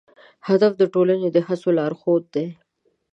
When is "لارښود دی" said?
1.77-2.47